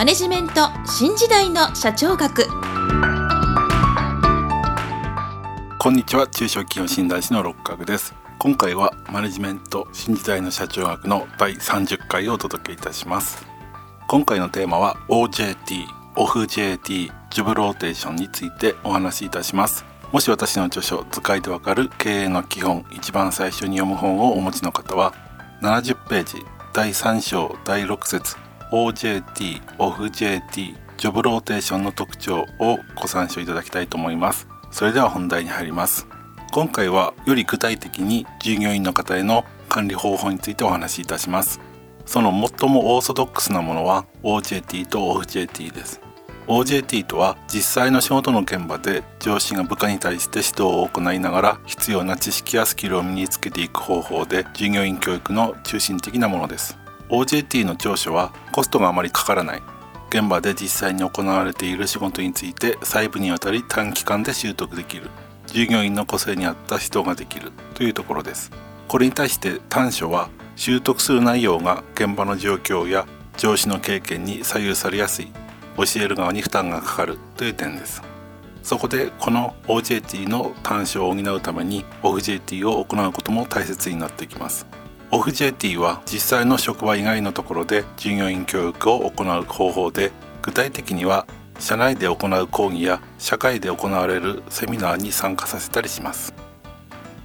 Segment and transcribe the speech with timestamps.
[0.00, 2.46] マネジメント新時代の社長学。
[5.78, 6.26] こんにちは。
[6.26, 8.14] 中小企業診断士の六角です。
[8.38, 13.44] 今回はマネジメント新時代の社長学の第30回をお届けいたします。
[14.08, 15.84] 今回のテーマは OJT
[16.16, 19.84] オフ JT ジョブローテーションについてお話しいたします。
[20.12, 25.12] もし私の著書図解でわかる経営の基本一番最初に読む本をお持ちの方は
[25.60, 26.38] 70ページ
[26.72, 34.46] 第3章第6節 OJT オフ JT ジョブローテーションの特徴をご参照いただきたいと思います。
[34.70, 36.06] それでは本題に入ります。
[36.52, 41.60] 今回はより具体的に従業員の方への管理方法についてお話しいたします。
[42.06, 46.00] その最もオーソドックスなものは OJT と OFJT です。
[46.46, 56.76] OJT とは実際の仕事の現場で上司が部下に対して指導を行いながら必要な知識やスキルを身につけていく方法で従業員教育の中心的なものです。
[57.10, 59.62] OJT の長所はコストがあまりかからない。
[60.10, 65.10] 現場で実際に行われている仕事について細部にわたり短期間で習得できる。
[65.46, 68.52] 従業員の個性に合った指導ができるというところです。
[68.86, 75.32] これに対して短所は習得する内容が現場の状況や上司の経験に左右されやすい。
[75.76, 78.02] 教える側に負担がかかるという点です。
[78.62, 84.66] そこでこの OJT の短所を補うために OFJT を行うことも大切になってきます。
[85.10, 91.26] OFJT は実際の職場以外のところで従業員教育を行う方法で具体的には
[91.58, 96.32] 社内で行う講義や社会で行われるセミナーに参加させたりします。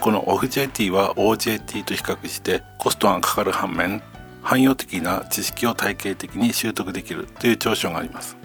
[0.00, 4.02] この OFJT は OJT と比較してコストがかかる反面
[4.42, 8.36] 汎用的な知識を体系的に習得できるという長所があります。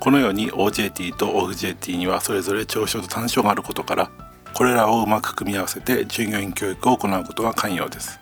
[0.00, 4.10] このように OJT と OFJT にはそれぞれ長所と短所があることから
[4.54, 8.21] これらをうまく組み合わせて従業員教育を行うことが肝要です。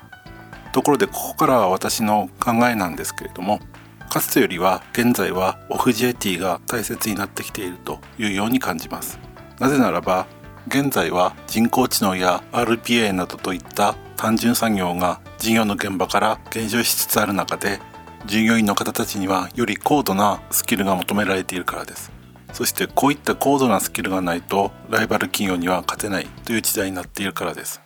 [0.72, 3.60] ところでここからは私の考えなんですけれども
[4.08, 9.20] かつてよりは現在は OFJT が大切になってきているというように感じます。
[9.60, 10.26] なぜならば
[10.66, 17.78] 現在は人工知能や RPA などといった単純作業が事業の現場から減少しつつある中で
[18.26, 22.12] 従業員の方たちにはより高度なスキルが求められているからです。
[22.52, 27.80] そしてこういった高度なスキルがないとライバル企業には勝てないという時代になっているからです。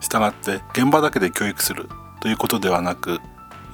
[0.00, 1.88] したがって現場だけで教育する
[2.24, 3.20] ということではなく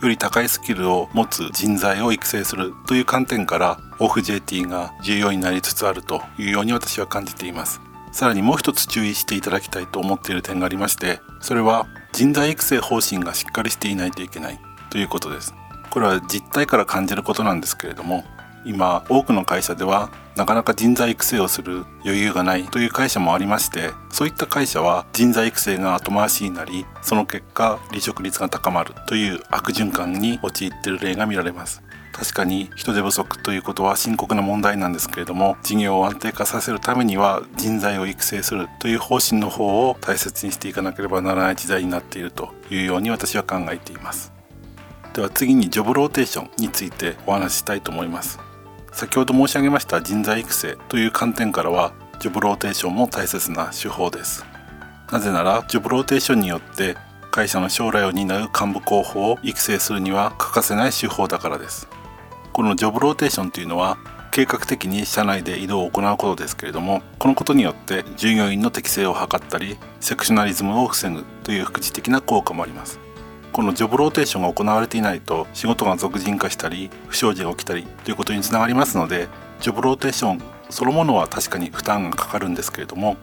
[0.02, 7.80] より高いスキルを持つ人材を育成するという観点から OFJT が重要になりつつあるというように私は感じています。
[8.10, 14.58] さらにもう一つ注意していただきたいと思っている点がありましてそれは人材育成方針がしっかりしていないといけない
[14.90, 15.54] ということです。
[15.90, 18.24] これは実態から感じることなんですけれども
[18.64, 31.82] 今多くの会社ではなかなか人材育成をする余裕がないという会社もありましてそういった会社は人材育成が後回しになりその結果離職率が高まるという悪循環に陥っている例が見られます。
[32.12, 44.32] 確かに人手不足ということは深刻な問題なんですけれども事業を安定化させるためには人材を育成するという方針の方を大切にしていかなければならない時代になっているというように私は考えています。
[45.14, 48.49] では次にジョブローテーションについてお話ししたいと思います。
[49.00, 54.44] 先ほど申し上げました人材育成という観点からはジョブローテーションも大切な手法です。
[55.10, 56.98] なぜならジョブローテーションによって
[57.30, 61.88] 会社の将来を担う幹部候補を育成するには欠かせない手法だからです。
[62.52, 63.96] このジョブローテーションというのは
[64.32, 73.00] 計画的に社内で異動を行うことですけれどもこのことによって従業員の適性を測ったりセクショナリズムを防ぐという副次的な効果もあります。
[73.52, 79.28] このジョブローテーションが行われていないと仕事が属人化したり不祥事が起きたりということにつながりますので
[79.60, 83.16] ジョブローテーションそのものは確かに負担がかかるんですけれども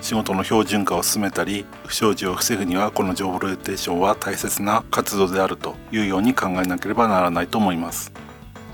[0.00, 8.12] 仕事の標準化を進めたり不祥事を防ぐにはこのジョブローテーションは大切な活動であるというように考えなければならないと思います。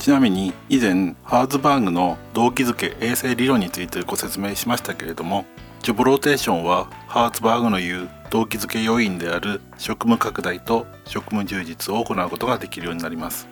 [0.00, 5.44] ちなみに以前ハーズバーグの動機づけ衛生理論についてご説明しましたけれども
[5.82, 13.48] ジョブローテーションはハーツバーグの言う動機づけ要因である職務拡大と職務充実を行うことができるようになります。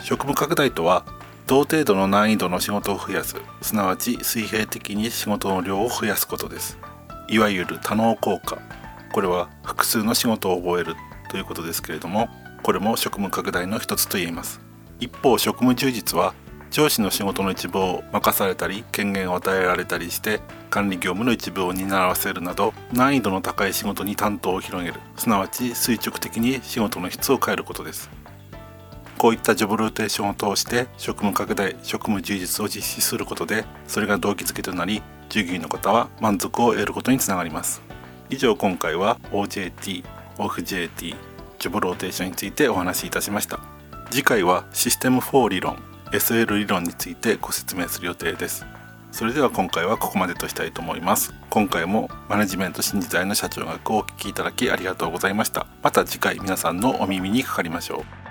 [0.00, 1.04] 職務拡大とは
[1.46, 3.36] 同程度の難易度の仕事を増やす。
[3.60, 6.78] すなわち水平的に仕事の量を増やすことです。
[7.28, 8.58] いわゆる多能効果。
[9.12, 10.96] これは複数の仕事を覚える
[11.30, 12.30] ということですけれども
[12.62, 14.58] これも職務拡大の一つと言えます。
[15.00, 16.32] 一方職務充実は
[16.72, 20.40] 上司の仕事の一部を任されたり権限を与えられたりして
[20.70, 24.98] 管理業務の一部を担わせるなど難易度の高い仕事に担当を広げる。
[25.16, 28.10] すなわち垂直的に仕事の質を変えることです
[29.18, 37.82] こういったジョブローテーションを通して職務拡大職務充実を実施することでそれが動機づけとなり従業員の方は満足を得ることにつながります。
[38.28, 40.04] 以上今回は OJT、
[40.38, 41.16] OFJT、
[41.58, 43.60] ジョブローテーションについてお話しいたしました。
[44.10, 45.91] 次回はシステム4理論。
[46.12, 48.66] SL 理論についてご説明する予定です。
[49.10, 51.34] それでは今回はここまでとしたいと思います。
[51.50, 55.66] 今回もマネジメント新時代の社長学をお聞きいただきありがとうございました。
[55.82, 58.21] また次回皆さんのお耳にかかりましょう。